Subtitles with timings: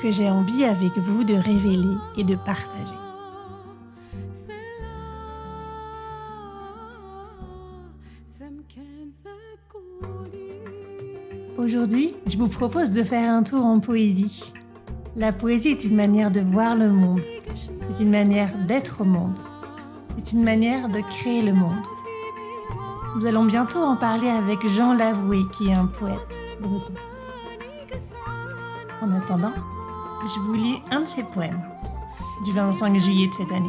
[0.00, 2.94] que j'ai envie avec vous de révéler et de partager.
[11.58, 14.52] Aujourd'hui, je vous propose de faire un tour en poésie.
[15.16, 17.22] La poésie est une manière de voir le monde,
[17.56, 19.38] c'est une manière d'être au monde,
[20.16, 21.82] c'est une manière de créer le monde.
[23.16, 26.92] Nous allons bientôt en parler avec Jean Lavoué, qui est un poète breton.
[29.00, 29.54] En attendant,
[30.24, 31.62] je vous lis un de ses poèmes
[32.44, 33.68] du 25 juillet de cette année.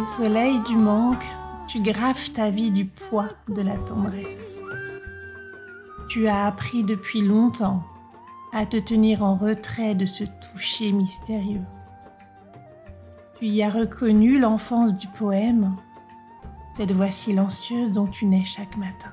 [0.00, 1.24] Au soleil du manque,
[1.66, 4.58] tu graves ta vie du poids de la tendresse.
[6.08, 7.82] Tu as appris depuis longtemps
[8.54, 11.64] à te tenir en retrait de ce toucher mystérieux.
[13.38, 15.74] Tu y as reconnu l'enfance du poème,
[16.76, 19.12] cette voix silencieuse dont tu nais chaque matin.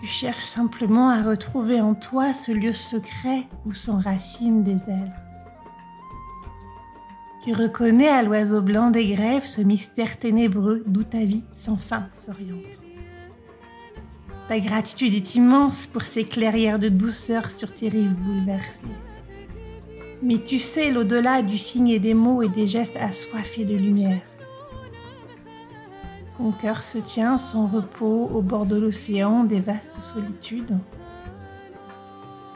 [0.00, 5.14] Tu cherches simplement à retrouver en toi ce lieu secret où s'enracinent des ailes.
[7.44, 12.06] Tu reconnais à l'oiseau blanc des grèves ce mystère ténébreux d'où ta vie sans fin
[12.14, 12.80] s'oriente.
[14.48, 18.86] Ta gratitude est immense pour ces clairières de douceur sur tes rives bouleversées.
[20.22, 24.22] Mais tu sais l'au-delà du signe et des mots et des gestes assoiffés de lumière.
[26.38, 30.78] Ton cœur se tient sans repos au bord de l'océan des vastes solitudes.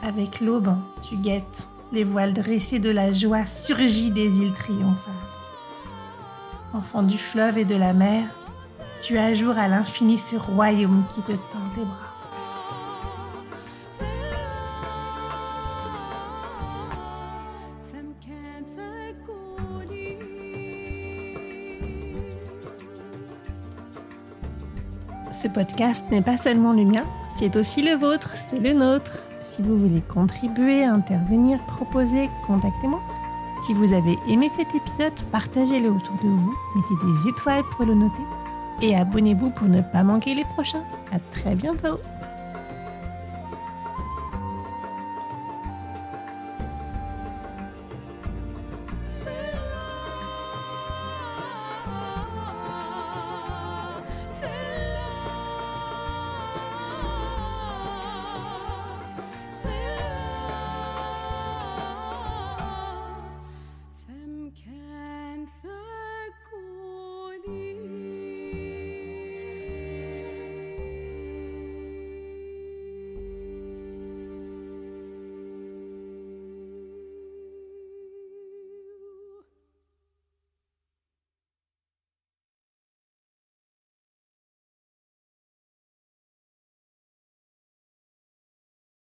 [0.01, 0.75] Avec l'aube,
[1.07, 5.13] tu guettes les voiles dressés de la joie surgit des îles triomphales.
[6.73, 8.25] Enfant du fleuve et de la mer,
[9.03, 11.97] tu as jour à l'infini ce royaume qui te tend les bras.
[25.33, 27.03] Ce podcast n'est pas seulement le mien,
[27.37, 29.27] c'est aussi le vôtre, c'est le nôtre.
[29.43, 33.01] Si vous voulez contribuer, intervenir, proposer, contactez-moi.
[33.67, 37.95] Si vous avez aimé cet épisode, partagez-le autour de vous, mettez des étoiles pour le
[37.95, 38.23] noter
[38.81, 40.83] et abonnez-vous pour ne pas manquer les prochains.
[41.11, 41.99] À très bientôt!